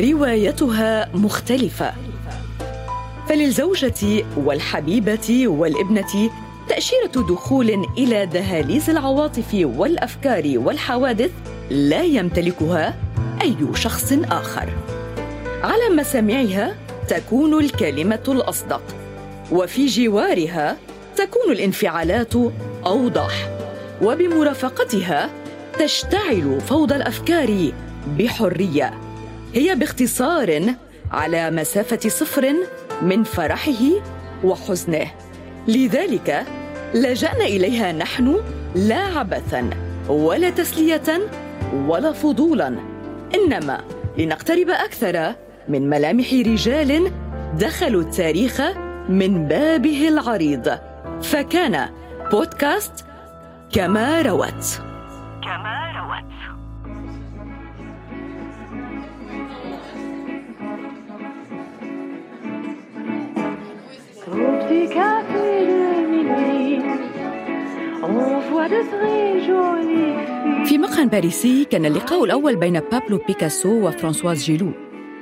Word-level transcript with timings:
روايتها 0.00 1.08
مختلفة 1.14 1.92
فللزوجة 3.28 4.24
والحبيبة 4.36 5.48
والابنة 5.48 6.30
تأشيرة 6.68 7.26
دخول 7.28 7.86
إلى 7.98 8.26
دهاليز 8.26 8.90
العواطف 8.90 9.54
والأفكار 9.54 10.52
والحوادث 10.56 11.30
لا 11.70 12.02
يمتلكها 12.02 12.94
أي 13.42 13.56
شخص 13.74 14.12
آخر. 14.12 14.68
على 15.62 15.96
مسامعها 15.96 16.74
تكون 17.08 17.64
الكلمة 17.64 18.24
الأصدق، 18.28 18.82
وفي 19.52 19.86
جوارها 19.86 20.76
تكون 21.16 21.52
الانفعالات 21.52 22.34
أوضح، 22.86 23.48
وبمرافقتها 24.02 25.30
تشتعل 25.78 26.60
فوضى 26.60 26.96
الأفكار 26.96 27.72
بحرية. 28.18 29.07
هي 29.54 29.74
باختصار 29.74 30.74
على 31.10 31.50
مسافة 31.50 32.08
صفر 32.08 32.54
من 33.02 33.24
فرحه 33.24 33.82
وحزنه. 34.44 35.06
لذلك 35.68 36.46
لجأنا 36.94 37.44
إليها 37.44 37.92
نحن 37.92 38.40
لا 38.74 38.96
عبثا 39.18 39.70
ولا 40.08 40.50
تسلية 40.50 41.28
ولا 41.86 42.12
فضولا 42.12 42.76
إنما 43.34 43.80
لنقترب 44.18 44.70
أكثر 44.70 45.34
من 45.68 45.90
ملامح 45.90 46.32
رجال 46.32 47.12
دخلوا 47.58 48.02
التاريخ 48.02 48.60
من 49.08 49.48
بابه 49.48 50.08
العريض 50.08 50.78
فكان 51.22 51.88
بودكاست 52.32 53.04
كما 53.72 54.22
روت 54.22 54.87
في 70.66 70.78
مقهى 70.78 71.06
باريسي 71.06 71.64
كان 71.64 71.84
اللقاء 71.84 72.24
الأول 72.24 72.56
بين 72.56 72.80
بابلو 72.80 73.20
بيكاسو 73.26 73.88
وفرانسواز 73.88 74.44
جيلو. 74.44 74.72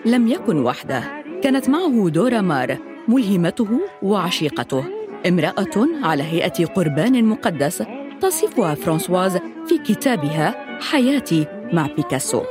لم 0.05 0.29
يكن 0.29 0.59
وحده. 0.59 1.23
كانت 1.43 1.69
معه 1.69 2.09
دورا 2.09 2.41
مار 2.41 2.77
ملهمته 3.09 3.81
وعشيقته. 4.03 4.85
امرأة 5.29 5.89
على 6.03 6.23
هيئة 6.23 6.67
قربان 6.67 7.25
مقدس 7.25 7.83
تصفها 8.21 8.75
فرانسواز 8.75 9.39
في 9.67 9.79
كتابها 9.79 10.81
حياتي 10.81 11.47
مع 11.73 11.87
بيكاسو. 11.97 12.43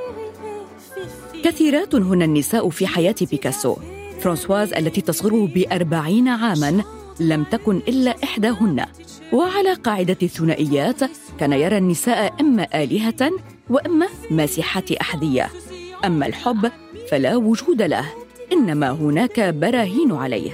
كثيرات 1.43 1.95
هن 1.95 2.21
النساء 2.21 2.69
في 2.69 2.87
حياة 2.87 3.15
بيكاسو. 3.31 3.75
فرانسواز 4.19 4.73
التي 4.73 5.01
تصغره 5.01 5.47
بأربعين 5.55 6.27
عاماً 6.27 6.83
لم 7.19 7.43
تكن 7.43 7.81
إلا 7.87 8.15
إحداهن. 8.23 8.85
وعلى 9.33 9.73
قاعدة 9.73 10.17
الثنائيات 10.23 10.99
كان 11.39 11.53
يرى 11.53 11.77
النساء 11.77 12.33
إما 12.41 12.83
آلهة 12.83 13.31
وإما 13.69 14.07
ماسحات 14.31 14.91
أحذية. 14.91 15.49
أما 16.05 16.25
الحب 16.25 16.71
فلا 17.11 17.35
وجود 17.35 17.81
له 17.81 18.05
إنما 18.51 18.91
هناك 18.91 19.39
براهين 19.39 20.11
عليه. 20.11 20.51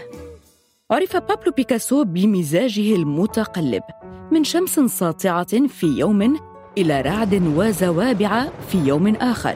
عرف 0.91 1.17
بابلو 1.17 1.51
بيكاسو 1.57 2.03
بمزاجه 2.03 2.95
المتقلب 2.95 3.83
من 4.31 4.43
شمس 4.43 4.79
ساطعة 4.79 5.67
في 5.67 5.87
يوم 5.87 6.39
إلى 6.77 7.01
رعد 7.01 7.53
وزوابع 7.55 8.47
في 8.69 8.77
يوم 8.77 9.15
آخر. 9.15 9.55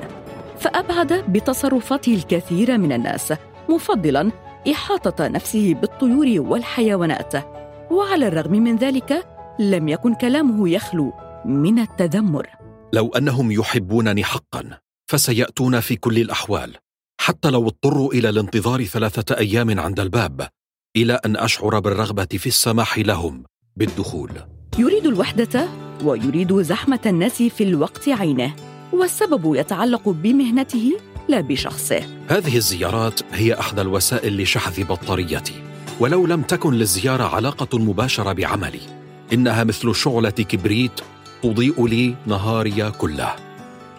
فأبعد 0.60 1.14
بتصرفاته 1.14 2.14
الكثير 2.14 2.78
من 2.78 2.92
الناس. 2.92 3.34
مفضلا 3.70 4.32
إحاطة 4.72 5.28
نفسه 5.28 5.74
بالطيور 5.74 6.42
والحيوانات. 6.42 7.34
وعلى 7.92 8.28
الرغم 8.28 8.52
من 8.52 8.76
ذلك 8.76 9.28
لم 9.60 9.88
يكن 9.88 10.14
كلامه 10.16 10.70
يخلو 10.70 11.14
من 11.46 11.80
التذمر. 11.80 12.48
لو 12.94 13.10
أنهم 13.10 13.52
يحبونني 13.52 14.24
حقا 14.24 14.80
فسيأتون 15.08 15.80
في 15.80 15.96
كل 15.96 16.18
الأحوال. 16.18 16.76
حتى 17.22 17.50
لو 17.50 17.68
اضطروا 17.68 18.14
إلى 18.14 18.30
الانتظار 18.30 18.84
ثلاثة 18.84 19.38
أيام 19.38 19.80
عند 19.80 20.00
الباب 20.00 20.48
إلى 20.96 21.20
أن 21.26 21.38
أشعر 21.38 21.80
بالرغبة 21.80 22.26
في 22.26 22.48
السماح 22.48 22.98
لهم 22.98 23.44
بالدخول. 23.76 24.30
يريد 24.80 25.06
الوحدة 25.06 25.68
ويريد 26.04 26.62
زحمة 26.62 27.00
الناس 27.06 27.44
في 27.44 27.64
الوقت 27.64 28.10
عينه. 28.10 28.56
والسبب 28.94 29.56
يتعلق 29.56 30.10
بمهنته 30.10 30.92
لا 31.28 31.42
بشخصه. 31.42 32.04
هذه 32.28 32.58
الزيارات 32.58 33.20
هي 33.34 33.60
احدى 33.60 33.82
الوسائل 33.82 34.42
لشحذ 34.42 34.84
بطاريتي 34.84 35.54
ولو 36.00 36.26
لم 36.28 36.42
تكن 36.42 36.74
للزيارة 36.74 37.24
علاقة 37.24 37.78
مباشرة 37.80 38.34
بعملي 38.34 38.82
إنها 39.34 39.64
مثل 39.64 39.96
شعلة 39.96 40.30
كبريت 40.30 41.02
تضيء 41.44 41.88
لي 41.88 42.16
نهاري 42.26 42.92
كله. 42.92 43.36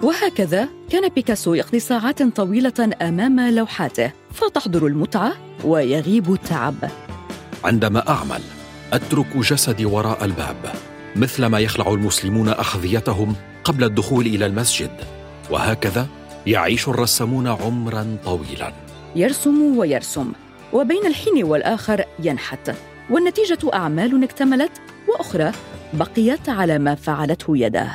وهكذا 0.02 0.68
كان 0.90 1.08
بيكاسو 1.08 1.54
يقضي 1.54 1.80
ساعات 1.80 2.22
طويلة 2.22 2.90
أمام 3.02 3.40
لوحاته 3.40 4.12
فتحضر 4.32 4.86
المتعة 4.86 5.32
ويغيب 5.64 6.32
التعب. 6.32 6.74
عندما 7.64 8.08
أعمل 8.08 8.40
أترك 8.92 9.36
جسدي 9.36 9.84
وراء 9.84 10.24
الباب 10.24 10.72
مثلما 11.16 11.58
يخلع 11.58 11.92
المسلمون 11.92 12.48
احذيتهم 12.48 13.34
قبل 13.66 13.84
الدخول 13.84 14.26
إلى 14.26 14.46
المسجد 14.46 14.90
وهكذا 15.50 16.06
يعيش 16.46 16.88
الرسامون 16.88 17.46
عمرا 17.46 18.16
طويلا. 18.24 18.72
يرسم 19.16 19.76
ويرسم 19.76 20.32
وبين 20.72 21.06
الحين 21.06 21.44
والآخر 21.44 22.04
ينحت. 22.22 22.74
والنتيجة 23.10 23.58
أعمال 23.74 24.24
اكتملت 24.24 24.70
وأخرى 25.08 25.52
بقيت 25.92 26.48
على 26.48 26.78
ما 26.78 26.94
فعلته 26.94 27.56
يداه. 27.56 27.92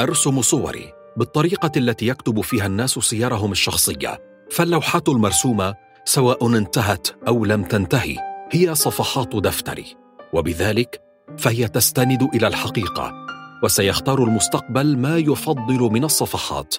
أرسم 0.00 0.42
صوري 0.42 0.92
بالطريقة 1.16 1.72
التي 1.76 2.06
يكتب 2.06 2.40
فيها 2.40 2.66
الناس 2.66 2.90
سيرهم 2.90 3.52
الشخصية. 3.52 4.18
فاللوحات 4.50 5.08
المرسومة 5.08 5.74
سواء 6.04 6.46
انتهت 6.56 7.08
أو 7.28 7.44
لم 7.44 7.62
تنتهي 7.62 8.16
هي 8.52 8.74
صفحات 8.74 9.36
دفتري. 9.36 9.96
وبذلك 10.32 11.00
فهي 11.38 11.68
تستند 11.68 12.22
إلى 12.34 12.46
الحقيقة 12.46 13.29
وسيختار 13.62 14.24
المستقبل 14.24 14.96
ما 14.98 15.16
يفضل 15.16 15.80
من 15.92 16.04
الصفحات. 16.04 16.74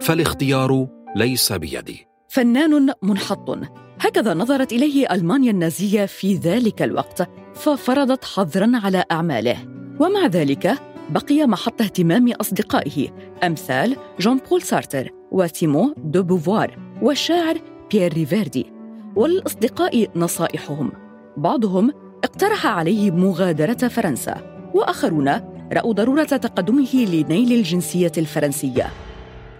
فالاختيار 0.00 0.86
ليس 1.16 1.52
بيدي. 1.52 2.06
فنان 2.28 2.92
منحط. 3.02 3.58
هكذا 4.00 4.34
نظرت 4.34 4.72
إليه 4.72 5.14
ألمانيا 5.14 5.50
النازية 5.50 6.06
في 6.06 6.34
ذلك 6.34 6.82
الوقت 6.82 7.28
ففرضت 7.54 8.24
حظرا 8.24 8.72
على 8.74 9.04
أعماله. 9.10 9.56
ومع 10.00 10.26
ذلك 10.26 10.78
بقي 11.10 11.46
محط 11.46 11.82
اهتمام 11.82 12.32
أصدقائه 12.32 13.08
أمثال 13.44 13.96
جون 14.20 14.40
بول 14.50 14.62
سارتر 14.62 15.08
وسيمون 15.32 15.94
دو 15.96 16.22
بوفوار 16.22 16.78
والشاعر 17.02 17.58
بيير 17.90 18.12
ريفيردي 18.12 18.72
وللاصدقاء 19.16 20.08
نصائحهم. 20.16 20.92
بعضهم 21.36 21.92
اقترح 22.24 22.66
عليه 22.66 23.10
مغادرة 23.10 23.88
فرنسا 23.88 24.52
وآخرون 24.74 25.51
رأوا 25.72 25.92
ضرورة 25.92 26.24
تقدمه 26.24 26.94
لنيل 26.94 27.52
الجنسية 27.52 28.12
الفرنسية. 28.18 28.90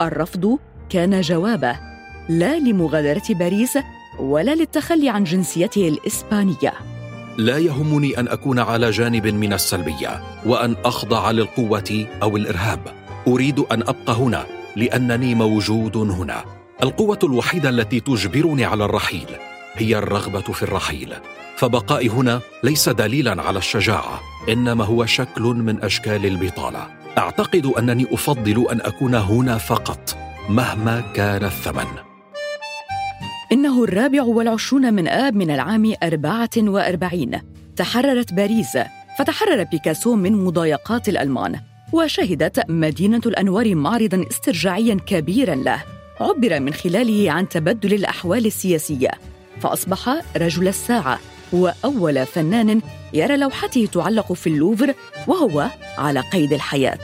الرفض 0.02 0.58
كان 0.90 1.20
جوابه 1.20 1.78
لا 2.28 2.58
لمغادرة 2.58 3.22
باريس 3.30 3.78
ولا 4.18 4.54
للتخلي 4.54 5.08
عن 5.08 5.24
جنسيته 5.24 5.88
الإسبانية. 5.88 6.72
لا 7.38 7.58
يهمني 7.58 8.18
أن 8.18 8.28
أكون 8.28 8.58
على 8.58 8.90
جانب 8.90 9.26
من 9.26 9.52
السلبية 9.52 10.22
وأن 10.46 10.76
أخضع 10.84 11.30
للقوة 11.30 12.06
أو 12.22 12.36
الإرهاب. 12.36 12.80
أريد 13.28 13.58
أن 13.58 13.82
أبقى 13.82 14.12
هنا 14.12 14.46
لأنني 14.76 15.34
موجود 15.34 15.96
هنا. 15.96 16.44
القوة 16.82 17.18
الوحيدة 17.24 17.68
التي 17.68 18.00
تجبرني 18.00 18.64
على 18.64 18.84
الرحيل 18.84 19.26
هي 19.74 19.98
الرغبة 19.98 20.40
في 20.40 20.62
الرحيل. 20.62 21.14
فبقائي 21.62 22.08
هنا 22.08 22.40
ليس 22.62 22.88
دليلا 22.88 23.42
على 23.42 23.58
الشجاعة 23.58 24.20
إنما 24.48 24.84
هو 24.84 25.06
شكل 25.06 25.42
من 25.42 25.84
أشكال 25.84 26.26
البطالة. 26.26 26.86
أعتقد 27.18 27.66
أنني 27.66 28.06
أفضل 28.10 28.66
أن 28.72 28.80
أكون 28.80 29.14
هنا 29.14 29.58
فقط 29.58 30.16
مهما 30.48 31.02
كان 31.14 31.44
الثمن. 31.44 31.86
إنه 33.52 33.84
الرابع 33.84 34.22
والعشرون 34.22 34.94
من 34.94 35.08
آب 35.08 35.34
من 35.34 35.50
العام 35.50 35.94
أربعة 36.02 36.50
وأربعين. 36.56 37.40
تحررت 37.76 38.32
باريس 38.32 38.78
فتحرر 39.18 39.62
بيكاسو 39.62 40.14
من 40.16 40.44
مضايقات 40.44 41.08
الألمان 41.08 41.60
وشهدت 41.92 42.70
مدينة 42.70 43.22
الأنوار 43.26 43.74
معرضا 43.74 44.24
استرجاعيا 44.30 44.94
كبيرا 45.06 45.54
له. 45.54 45.82
عبر 46.20 46.60
من 46.60 46.72
خلاله 46.72 47.30
عن 47.30 47.48
تبدل 47.48 47.94
الأحوال 47.94 48.46
السياسية 48.46 49.10
فأصبح 49.60 50.22
رجل 50.36 50.68
الساعة. 50.68 51.18
وأول 51.52 52.26
فنان 52.26 52.80
يرى 53.12 53.36
لوحته 53.36 53.88
تعلق 53.92 54.32
في 54.32 54.46
اللوفر 54.46 54.94
وهو 55.26 55.70
على 55.98 56.20
قيد 56.20 56.52
الحياة. 56.52 56.98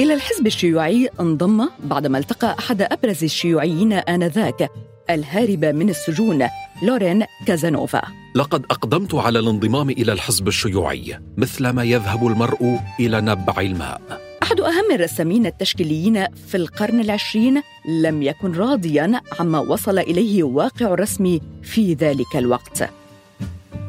إلى 0.00 0.14
الحزب 0.14 0.46
الشيوعي 0.46 1.08
انضم 1.20 1.68
بعدما 1.84 2.18
التقى 2.18 2.56
أحد 2.58 2.82
أبرز 2.82 3.24
الشيوعيين 3.24 3.92
آنذاك 3.92 4.70
الهارب 5.10 5.64
من 5.64 5.88
السجون 5.90 6.48
لورين 6.82 7.24
كازانوفا. 7.46 8.02
لقد 8.34 8.64
أقدمت 8.70 9.14
على 9.14 9.38
الانضمام 9.38 9.90
إلى 9.90 10.12
الحزب 10.12 10.48
الشيوعي 10.48 11.18
مثلما 11.36 11.84
يذهب 11.84 12.26
المرء 12.26 12.80
إلى 13.00 13.20
نبع 13.20 13.60
الماء. 13.60 14.00
أحد 14.42 14.60
أهم 14.60 14.92
الرسامين 14.92 15.46
التشكيليين 15.46 16.26
في 16.48 16.56
القرن 16.56 17.00
العشرين 17.00 17.62
لم 17.88 18.22
يكن 18.22 18.52
راضيا 18.52 19.20
عما 19.40 19.58
وصل 19.58 19.98
إليه 19.98 20.42
واقع 20.42 20.86
الرسم 20.86 21.38
في 21.62 21.94
ذلك 21.94 22.36
الوقت. 22.36 22.90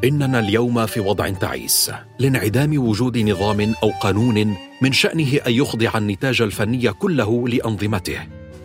إننا 0.03 0.39
اليوم 0.39 0.85
في 0.85 0.99
وضع 0.99 1.29
تعيس 1.29 1.91
لانعدام 2.19 2.87
وجود 2.87 3.17
نظام 3.17 3.73
أو 3.83 3.89
قانون 3.89 4.55
من 4.81 4.91
شأنه 4.91 5.39
أن 5.47 5.51
يخضع 5.53 5.91
النتاج 5.97 6.41
الفني 6.41 6.91
كله 6.91 7.47
لأنظمته. 7.47 8.19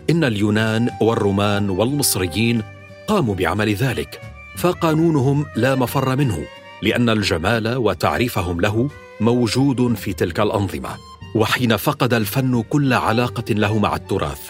إن 0.09 0.23
اليونان 0.23 0.89
والرومان 1.01 1.69
والمصريين 1.69 2.61
قاموا 3.07 3.35
بعمل 3.35 3.73
ذلك 3.73 4.21
فقانونهم 4.57 5.45
لا 5.55 5.75
مفر 5.75 6.15
منه 6.15 6.45
لأن 6.81 7.09
الجمال 7.09 7.77
وتعريفهم 7.77 8.61
له 8.61 8.89
موجود 9.21 9.93
في 9.93 10.13
تلك 10.13 10.39
الأنظمة. 10.39 10.89
وحين 11.35 11.77
فقد 11.77 12.13
الفن 12.13 12.63
كل 12.69 12.93
علاقة 12.93 13.53
له 13.53 13.77
مع 13.77 13.95
التراث 13.95 14.49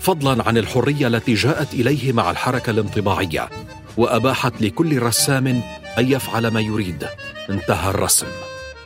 فضلا 0.00 0.48
عن 0.48 0.58
الحرية 0.58 1.06
التي 1.06 1.34
جاءت 1.34 1.74
إليه 1.74 2.12
مع 2.12 2.30
الحركة 2.30 2.70
الانطباعية 2.70 3.48
وأباحت 3.96 4.62
لكل 4.62 5.02
رسام 5.02 5.46
أن 5.98 6.12
يفعل 6.12 6.48
ما 6.48 6.60
يريد. 6.60 7.06
انتهى 7.50 7.90
الرسم. 7.90 8.26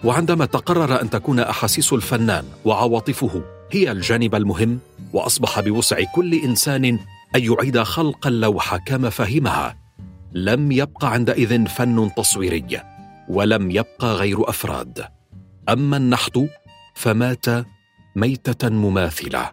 وعندما 0.05 0.45
تقرر 0.45 1.01
أن 1.03 1.11
تكون 1.11 1.41
أحاسيس 1.41 1.93
الفنان 1.93 2.45
وعواطفه 2.65 3.43
هي 3.71 3.93
الجانب 3.93 4.35
المهم 4.35 4.79
وأصبح 5.13 5.61
بوسع 5.61 6.03
كل 6.15 6.35
إنسان 6.35 6.85
أن 6.85 6.99
يعيد 7.35 7.83
خلق 7.83 8.27
اللوحه 8.27 8.79
كما 8.79 9.11
فهمها. 9.11 9.77
لم 10.33 10.73
يبق 10.73 11.05
عندئذ 11.05 11.67
فن 11.67 12.11
تصويري 12.17 12.81
ولم 13.29 13.71
يبقى 13.71 14.15
غير 14.15 14.49
أفراد. 14.49 15.05
أما 15.69 15.97
النحت 15.97 16.39
فمات 16.95 17.47
ميتة 18.17 18.69
مماثلة. 18.69 19.51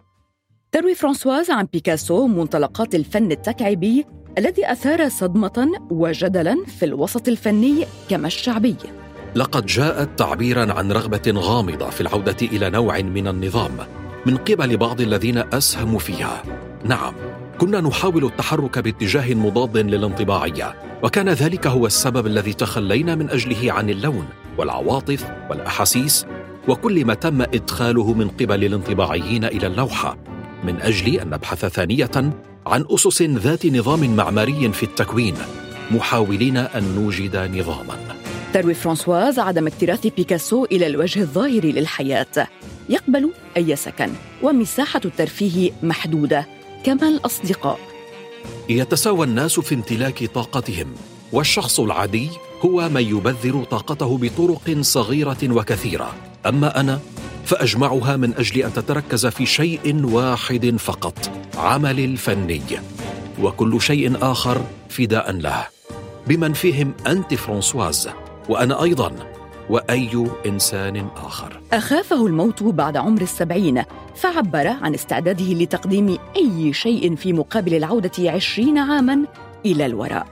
تروي 0.72 0.94
فرانسواز 0.94 1.50
عن 1.50 1.68
بيكاسو 1.72 2.26
منطلقات 2.26 2.94
الفن 2.94 3.32
التكعيبي 3.32 4.06
الذي 4.38 4.72
أثار 4.72 5.08
صدمة 5.08 5.72
وجدلا 5.90 6.64
في 6.78 6.84
الوسط 6.84 7.28
الفني 7.28 7.86
كما 8.08 8.26
الشعبي. 8.26 8.76
لقد 9.34 9.66
جاءت 9.66 10.18
تعبيرا 10.18 10.72
عن 10.72 10.92
رغبة 10.92 11.32
غامضة 11.36 11.90
في 11.90 12.00
العودة 12.00 12.36
إلى 12.42 12.70
نوع 12.70 13.00
من 13.00 13.28
النظام 13.28 13.70
من 14.26 14.36
قبل 14.36 14.76
بعض 14.76 15.00
الذين 15.00 15.38
أسهموا 15.38 15.98
فيها. 15.98 16.42
نعم 16.84 17.14
كنا 17.58 17.80
نحاول 17.80 18.24
التحرك 18.24 18.78
باتجاه 18.78 19.34
مضاد 19.34 19.78
للانطباعية 19.78 20.74
وكان 21.02 21.28
ذلك 21.28 21.66
هو 21.66 21.86
السبب 21.86 22.26
الذي 22.26 22.52
تخلينا 22.52 23.14
من 23.14 23.30
أجله 23.30 23.72
عن 23.72 23.90
اللون 23.90 24.26
والعواطف 24.58 25.30
والأحاسيس 25.50 26.26
وكل 26.68 27.04
ما 27.04 27.14
تم 27.14 27.42
إدخاله 27.42 28.12
من 28.14 28.28
قبل 28.28 28.64
الانطباعيين 28.64 29.44
إلى 29.44 29.66
اللوحة. 29.66 30.31
من 30.64 30.80
أجل 30.80 31.20
أن 31.20 31.30
نبحث 31.30 31.64
ثانية 31.64 32.32
عن 32.66 32.84
أسس 32.90 33.22
ذات 33.22 33.66
نظام 33.66 34.16
معماري 34.16 34.72
في 34.72 34.82
التكوين 34.82 35.34
محاولين 35.90 36.56
أن 36.56 36.94
نوجد 36.94 37.36
نظاما. 37.36 37.98
تروي 38.52 38.74
فرانسواز 38.74 39.38
عدم 39.38 39.66
اكتراث 39.66 40.06
بيكاسو 40.06 40.64
إلى 40.64 40.86
الوجه 40.86 41.20
الظاهر 41.20 41.64
للحياة. 41.64 42.48
يقبل 42.88 43.30
أي 43.56 43.76
سكن 43.76 44.10
ومساحة 44.42 45.00
الترفيه 45.04 45.70
محدودة 45.82 46.46
كما 46.84 47.08
الأصدقاء. 47.08 47.78
يتساوى 48.68 49.26
الناس 49.26 49.60
في 49.60 49.74
امتلاك 49.74 50.24
طاقتهم 50.24 50.86
والشخص 51.32 51.80
العادي 51.80 52.30
هو 52.64 52.88
من 52.88 53.02
يبذر 53.02 53.64
طاقته 53.64 54.18
بطرق 54.18 54.80
صغيرة 54.80 55.38
وكثيرة. 55.42 56.14
أما 56.46 56.80
أنا 56.80 57.00
فأجمعها 57.44 58.16
من 58.16 58.34
أجل 58.34 58.62
أن 58.62 58.72
تتركز 58.72 59.26
في 59.26 59.46
شيء 59.46 60.06
واحد 60.06 60.76
فقط 60.78 61.30
عمل 61.56 62.00
الفني 62.00 62.62
وكل 63.42 63.80
شيء 63.80 64.16
آخر 64.22 64.62
فداء 64.88 65.32
له. 65.32 65.66
بمن 66.26 66.52
فيهم 66.52 66.94
أنت 67.06 67.34
فرانسواز 67.34 68.08
وأنا 68.48 68.82
أيضا 68.82 69.12
وأي 69.70 70.26
إنسان 70.46 71.08
آخر. 71.16 71.60
أخافه 71.72 72.26
الموت 72.26 72.62
بعد 72.62 72.96
عمر 72.96 73.22
السبعين 73.22 73.82
فعبر 74.16 74.66
عن 74.66 74.94
استعداده 74.94 75.44
لتقديم 75.44 76.18
أي 76.36 76.72
شيء 76.72 77.16
في 77.16 77.32
مقابل 77.32 77.74
العودة 77.74 78.30
عشرين 78.30 78.78
عاما 78.78 79.24
إلى 79.66 79.86
الوراء. 79.86 80.26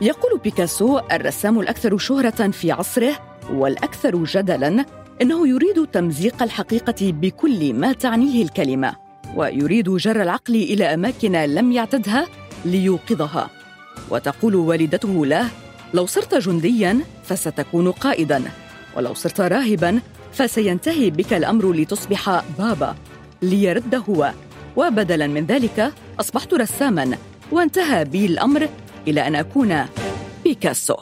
يقول 0.00 0.40
بيكاسو 0.44 0.98
الرسام 0.98 1.60
الأكثر 1.60 1.98
شهرة 1.98 2.50
في 2.50 2.72
عصره 2.72 3.12
والأكثر 3.52 4.24
جدلا 4.24 4.84
إنه 5.22 5.48
يريد 5.48 5.86
تمزيق 5.86 6.42
الحقيقة 6.42 7.12
بكل 7.12 7.74
ما 7.74 7.92
تعنيه 7.92 8.42
الكلمة 8.42 8.96
ويريد 9.36 9.90
جر 9.90 10.22
العقل 10.22 10.54
إلى 10.54 10.94
أماكن 10.94 11.32
لم 11.32 11.72
يعتدها 11.72 12.26
ليوقظها. 12.64 13.50
وتقول 14.10 14.54
والدته 14.54 15.26
له 15.26 15.48
لو 15.94 16.06
صرت 16.06 16.34
جنديا 16.34 17.00
فستكون 17.24 17.90
قائدا 17.90 18.42
ولو 18.96 19.14
صرت 19.14 19.40
راهبا 19.40 20.00
فسينتهي 20.32 21.10
بك 21.10 21.32
الأمر 21.32 21.72
لتصبح 21.72 22.42
بابا 22.58 22.96
ليرد 23.42 23.94
هو. 23.94 24.32
وبدلا 24.76 25.26
من 25.26 25.46
ذلك 25.46 25.92
أصبحت 26.20 26.54
رساما 26.54 27.18
وانتهى 27.52 28.04
بي 28.04 28.26
الأمر 28.26 28.68
إلى 29.08 29.26
أن 29.26 29.34
أكون 29.34 29.86
بيكاسو. 30.44 30.96